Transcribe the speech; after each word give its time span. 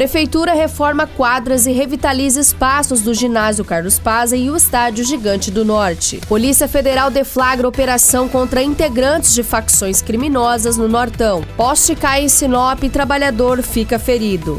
Prefeitura 0.00 0.54
reforma 0.54 1.06
quadras 1.06 1.66
e 1.66 1.72
revitaliza 1.72 2.40
espaços 2.40 3.02
do 3.02 3.12
ginásio 3.12 3.62
Carlos 3.62 3.98
Paz 3.98 4.32
e 4.32 4.48
o 4.48 4.56
estádio 4.56 5.04
Gigante 5.04 5.50
do 5.50 5.62
Norte. 5.62 6.22
Polícia 6.26 6.66
Federal 6.66 7.10
deflagra 7.10 7.68
operação 7.68 8.26
contra 8.26 8.62
integrantes 8.62 9.34
de 9.34 9.42
facções 9.42 10.00
criminosas 10.00 10.78
no 10.78 10.88
Nortão. 10.88 11.44
Poste 11.54 11.94
cai 11.94 12.24
em 12.24 12.30
Sinop 12.30 12.82
e 12.82 12.88
trabalhador 12.88 13.62
fica 13.62 13.98
ferido. 13.98 14.58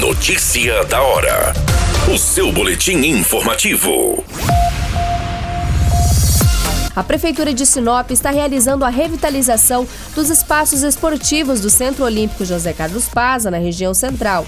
Notícia 0.00 0.82
da 0.84 1.02
hora. 1.02 1.52
O 2.10 2.16
seu 2.16 2.50
boletim 2.52 2.96
informativo. 3.04 4.24
A 6.96 7.02
Prefeitura 7.02 7.52
de 7.52 7.66
Sinop 7.66 8.10
está 8.10 8.30
realizando 8.30 8.84
a 8.84 8.88
revitalização 8.88 9.86
dos 10.14 10.30
espaços 10.30 10.82
esportivos 10.82 11.60
do 11.60 11.68
Centro 11.68 12.04
Olímpico 12.04 12.44
José 12.44 12.72
Carlos 12.72 13.08
Paz, 13.08 13.44
na 13.44 13.58
região 13.58 13.92
central. 13.92 14.46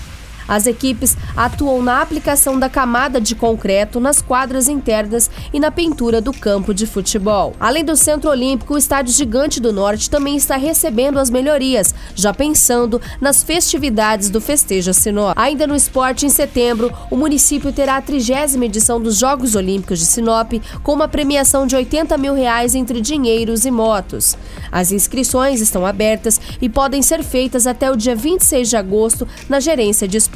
As 0.49 0.67
equipes 0.67 1.17
atuam 1.37 1.83
na 1.83 2.01
aplicação 2.01 2.59
da 2.59 2.69
camada 2.69 3.21
de 3.21 3.35
concreto 3.35 3.99
nas 3.99 4.23
quadras 4.23 4.69
internas 4.69 5.31
e 5.53 5.59
na 5.59 5.71
pintura 5.71 6.21
do 6.21 6.33
campo 6.33 6.73
de 6.73 6.87
futebol. 6.87 7.55
Além 7.59 7.85
do 7.85 7.97
Centro 7.97 8.31
Olímpico, 8.31 8.75
o 8.75 8.79
Estádio 8.79 9.13
Gigante 9.13 9.61
do 9.61 9.73
Norte 9.73 10.09
também 10.09 10.37
está 10.37 10.57
recebendo 10.57 11.19
as 11.19 11.31
melhorias, 11.31 11.95
já 12.15 12.33
pensando 12.33 13.01
nas 13.21 13.43
festividades 13.43 14.31
do 14.31 14.41
Festeja 14.41 14.93
Sinop. 14.93 15.37
Ainda 15.37 15.67
no 15.67 15.75
esporte, 15.75 16.27
em 16.27 16.31
setembro, 16.31 16.93
o 17.11 17.17
município 17.17 17.73
terá 17.73 17.97
a 17.97 18.03
trigésima 18.03 18.67
edição 18.67 19.01
dos 19.01 19.19
Jogos 19.19 19.55
Olímpicos 19.55 19.99
de 19.99 20.07
Sinop, 20.07 20.53
com 20.83 20.93
uma 20.93 21.09
premiação 21.09 21.67
de 21.67 21.75
80 21.75 22.17
mil 22.19 22.35
reais 22.35 22.75
entre 22.75 23.01
dinheiros 23.01 23.65
e 23.65 23.71
motos. 23.71 24.37
As 24.71 24.93
inscrições 24.93 25.61
estão 25.61 25.85
abertas 25.85 26.41
e 26.61 26.69
podem 26.69 27.03
ser 27.03 27.25
feitas 27.25 27.67
até 27.67 27.91
o 27.91 27.97
dia 27.97 28.15
26 28.15 28.69
de 28.69 28.77
agosto 28.77 29.27
na 29.49 29.59
gerência 29.59 30.07
de 30.07 30.17
esporte 30.17 30.36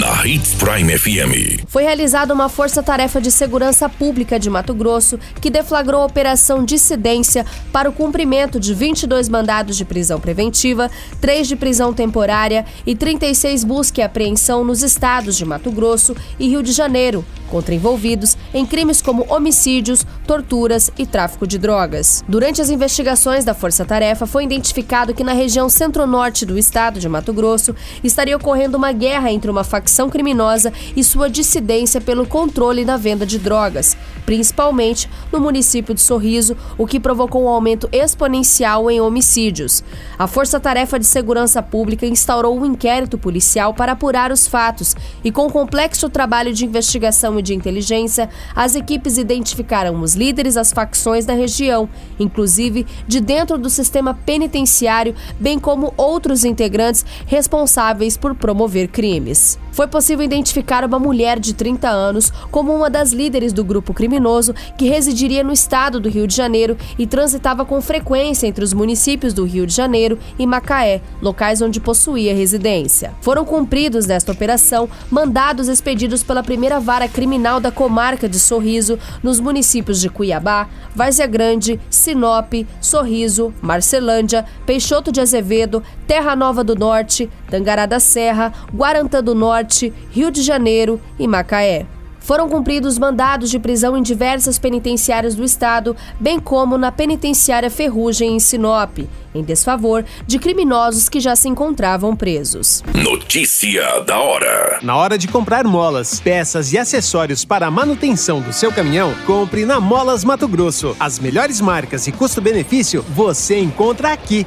na 0.00 0.26
Hits 0.26 0.54
Prime 0.54 0.96
FM. 0.96 1.66
Foi 1.68 1.82
realizada 1.82 2.32
uma 2.32 2.48
força-tarefa 2.48 3.20
de 3.20 3.30
segurança 3.30 3.86
pública 3.86 4.40
de 4.40 4.48
Mato 4.48 4.72
Grosso 4.72 5.20
que 5.42 5.50
deflagrou 5.50 6.00
a 6.00 6.06
operação 6.06 6.64
dissidência 6.64 7.44
para 7.70 7.90
o 7.90 7.92
cumprimento 7.92 8.58
de 8.58 8.72
22 8.72 9.28
mandados 9.28 9.76
de 9.76 9.84
prisão 9.84 10.18
preventiva, 10.18 10.90
3 11.20 11.48
de 11.48 11.54
prisão 11.54 11.92
temporária 11.92 12.64
e 12.86 12.96
36 12.96 13.62
busca 13.62 14.00
e 14.00 14.02
apreensão 14.02 14.64
nos 14.64 14.82
estados 14.82 15.36
de 15.36 15.44
Mato 15.44 15.70
Grosso 15.70 16.16
e 16.38 16.48
Rio 16.48 16.62
de 16.62 16.72
Janeiro, 16.72 17.22
contra 17.50 17.74
envolvidos 17.74 18.38
em 18.54 18.64
crimes 18.64 19.02
como 19.02 19.26
homicídios, 19.28 20.06
torturas 20.26 20.90
e 20.96 21.04
tráfico 21.04 21.46
de 21.46 21.58
drogas. 21.58 22.24
Durante 22.26 22.62
as 22.62 22.70
investigações 22.70 23.44
da 23.44 23.52
Força 23.52 23.84
Tarefa, 23.84 24.26
foi 24.26 24.44
identificado 24.44 25.12
que 25.12 25.24
na 25.24 25.34
região 25.34 25.68
centro-norte 25.68 26.46
do 26.46 26.56
estado 26.56 26.98
de 26.98 27.08
Mato 27.08 27.34
Grosso 27.34 27.74
estaria 28.02 28.36
ocorrendo 28.36 28.78
uma 28.78 28.92
guerra 28.92 29.30
entre 29.30 29.50
uma 29.50 29.62
facção 29.64 29.89
criminosa 30.08 30.72
e 30.94 31.02
sua 31.02 31.28
dissidência 31.28 32.00
pelo 32.00 32.26
controle 32.26 32.84
da 32.84 32.96
venda 32.96 33.26
de 33.26 33.38
drogas, 33.38 33.96
principalmente 34.24 35.08
no 35.32 35.40
município 35.40 35.94
de 35.94 36.00
Sorriso, 36.00 36.56
o 36.78 36.86
que 36.86 37.00
provocou 37.00 37.44
um 37.44 37.48
aumento 37.48 37.88
exponencial 37.90 38.90
em 38.90 39.00
homicídios. 39.00 39.82
A 40.18 40.26
Força 40.26 40.60
Tarefa 40.60 40.98
de 40.98 41.06
Segurança 41.06 41.62
Pública 41.62 42.06
instaurou 42.06 42.58
um 42.58 42.64
inquérito 42.64 43.18
policial 43.18 43.74
para 43.74 43.92
apurar 43.92 44.30
os 44.30 44.46
fatos 44.46 44.94
e, 45.24 45.32
com 45.32 45.50
complexo 45.50 46.08
trabalho 46.08 46.52
de 46.52 46.64
investigação 46.64 47.38
e 47.38 47.42
de 47.42 47.54
inteligência, 47.54 48.28
as 48.54 48.74
equipes 48.74 49.18
identificaram 49.18 50.00
os 50.00 50.14
líderes 50.14 50.54
das 50.54 50.72
facções 50.72 51.24
da 51.24 51.34
região, 51.34 51.88
inclusive 52.18 52.86
de 53.06 53.20
dentro 53.20 53.58
do 53.58 53.68
sistema 53.68 54.14
penitenciário, 54.14 55.14
bem 55.38 55.58
como 55.58 55.92
outros 55.96 56.44
integrantes 56.44 57.04
responsáveis 57.26 58.16
por 58.16 58.34
promover 58.34 58.88
crimes. 58.88 59.58
Foi 59.72 59.86
possível 59.86 60.24
identificar 60.24 60.84
uma 60.84 60.98
mulher 60.98 61.38
de 61.38 61.54
30 61.54 61.88
anos 61.88 62.32
como 62.50 62.74
uma 62.74 62.90
das 62.90 63.12
líderes 63.12 63.52
do 63.52 63.64
grupo 63.64 63.94
criminoso 63.94 64.54
que 64.76 64.88
residiria 64.88 65.44
no 65.44 65.52
estado 65.52 66.00
do 66.00 66.08
Rio 66.08 66.26
de 66.26 66.34
Janeiro 66.34 66.76
e 66.98 67.06
transitava 67.06 67.64
com 67.64 67.80
frequência 67.80 68.46
entre 68.46 68.64
os 68.64 68.72
municípios 68.72 69.32
do 69.32 69.44
Rio 69.44 69.66
de 69.66 69.74
Janeiro 69.74 70.18
e 70.38 70.46
Macaé, 70.46 71.00
locais 71.22 71.62
onde 71.62 71.80
possuía 71.80 72.34
residência. 72.34 73.12
Foram 73.20 73.44
cumpridos 73.44 74.06
nesta 74.06 74.32
operação 74.32 74.88
mandados 75.10 75.68
expedidos 75.68 76.22
pela 76.22 76.42
primeira 76.42 76.80
vara 76.80 77.08
criminal 77.08 77.60
da 77.60 77.70
comarca 77.70 78.28
de 78.28 78.38
Sorriso 78.38 78.98
nos 79.22 79.40
municípios 79.40 80.00
de 80.00 80.08
Cuiabá, 80.08 80.68
Várzea 80.94 81.26
Grande, 81.26 81.80
Sinop, 81.88 82.52
Sorriso, 82.80 83.52
Marcelândia, 83.62 84.44
Peixoto 84.66 85.12
de 85.12 85.20
Azevedo, 85.20 85.82
Terra 86.06 86.34
Nova 86.34 86.64
do 86.64 86.74
Norte, 86.74 87.30
Tangará 87.50 87.84
da 87.84 88.00
Serra, 88.00 88.52
Guarantã 88.74 89.22
do 89.22 89.34
Norte, 89.34 89.92
Rio 90.10 90.30
de 90.30 90.42
Janeiro 90.42 91.00
e 91.18 91.26
Macaé. 91.26 91.86
Foram 92.20 92.48
cumpridos 92.48 92.98
mandados 92.98 93.50
de 93.50 93.58
prisão 93.58 93.96
em 93.96 94.02
diversas 94.02 94.58
penitenciárias 94.58 95.34
do 95.34 95.42
estado, 95.42 95.96
bem 96.20 96.38
como 96.38 96.76
na 96.76 96.92
penitenciária 96.92 97.70
Ferrugem 97.70 98.36
em 98.36 98.38
Sinop, 98.38 98.98
em 99.34 99.42
desfavor 99.42 100.04
de 100.26 100.38
criminosos 100.38 101.08
que 101.08 101.18
já 101.18 101.34
se 101.34 101.48
encontravam 101.48 102.14
presos. 102.14 102.84
Notícia 102.94 104.00
da 104.00 104.20
hora. 104.20 104.78
Na 104.82 104.96
hora 104.96 105.16
de 105.16 105.28
comprar 105.28 105.64
molas, 105.64 106.20
peças 106.20 106.72
e 106.72 106.78
acessórios 106.78 107.44
para 107.44 107.66
a 107.66 107.70
manutenção 107.70 108.40
do 108.40 108.52
seu 108.52 108.70
caminhão, 108.70 109.14
compre 109.26 109.64
na 109.64 109.80
Molas 109.80 110.22
Mato 110.22 110.46
Grosso. 110.46 110.94
As 111.00 111.18
melhores 111.18 111.60
marcas 111.60 112.06
e 112.06 112.12
custo-benefício 112.12 113.02
você 113.08 113.58
encontra 113.58 114.12
aqui. 114.12 114.46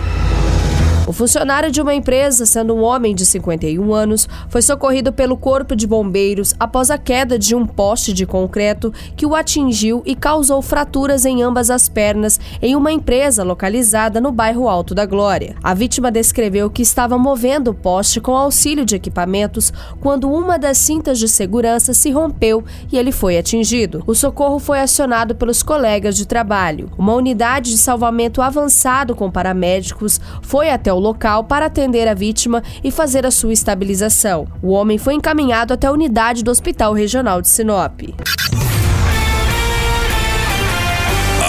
Funcionário 1.21 1.69
de 1.69 1.79
uma 1.79 1.93
empresa, 1.93 2.47
sendo 2.47 2.73
um 2.73 2.81
homem 2.81 3.13
de 3.13 3.27
51 3.27 3.93
anos, 3.93 4.27
foi 4.49 4.59
socorrido 4.59 5.13
pelo 5.13 5.37
Corpo 5.37 5.75
de 5.75 5.85
Bombeiros 5.85 6.55
após 6.59 6.89
a 6.89 6.97
queda 6.97 7.37
de 7.37 7.53
um 7.53 7.63
poste 7.63 8.11
de 8.11 8.25
concreto 8.25 8.91
que 9.15 9.23
o 9.23 9.35
atingiu 9.35 10.01
e 10.03 10.15
causou 10.15 10.59
fraturas 10.63 11.23
em 11.23 11.43
ambas 11.43 11.69
as 11.69 11.87
pernas 11.87 12.39
em 12.59 12.75
uma 12.75 12.91
empresa 12.91 13.43
localizada 13.43 14.19
no 14.19 14.31
bairro 14.31 14.67
Alto 14.67 14.95
da 14.95 15.05
Glória. 15.05 15.55
A 15.61 15.75
vítima 15.75 16.09
descreveu 16.09 16.71
que 16.71 16.81
estava 16.81 17.19
movendo 17.19 17.67
o 17.67 17.75
poste 17.75 18.19
com 18.19 18.35
auxílio 18.35 18.83
de 18.83 18.95
equipamentos 18.95 19.71
quando 19.99 20.27
uma 20.27 20.57
das 20.57 20.79
cintas 20.79 21.19
de 21.19 21.27
segurança 21.27 21.93
se 21.93 22.09
rompeu 22.09 22.63
e 22.91 22.97
ele 22.97 23.11
foi 23.11 23.37
atingido. 23.37 24.03
O 24.07 24.15
socorro 24.15 24.57
foi 24.57 24.79
acionado 24.79 25.35
pelos 25.35 25.61
colegas 25.61 26.17
de 26.17 26.25
trabalho. 26.25 26.89
Uma 26.97 27.13
unidade 27.13 27.69
de 27.69 27.77
salvamento 27.77 28.41
avançado 28.41 29.13
com 29.13 29.29
paramédicos 29.29 30.19
foi 30.41 30.71
até 30.71 30.91
o 30.91 31.10
local 31.11 31.43
para 31.43 31.65
atender 31.65 32.07
a 32.07 32.13
vítima 32.13 32.63
e 32.83 32.89
fazer 32.89 33.25
a 33.25 33.31
sua 33.31 33.53
estabilização. 33.53 34.47
O 34.61 34.69
homem 34.69 34.97
foi 34.97 35.13
encaminhado 35.13 35.73
até 35.73 35.87
a 35.87 35.91
unidade 35.91 36.43
do 36.43 36.49
Hospital 36.49 36.93
Regional 36.93 37.41
de 37.41 37.49
Sinop. 37.49 38.01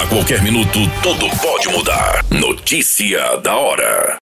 A 0.03 0.07
qualquer 0.09 0.43
minuto, 0.43 0.79
tudo 1.03 1.27
pode 1.41 1.69
mudar. 1.69 2.25
Notícia 2.31 3.37
da 3.39 3.57
hora. 3.57 4.17